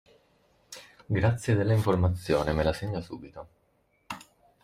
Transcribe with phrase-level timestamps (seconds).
[1.05, 3.47] Grazie della informazione, me lo segno subito.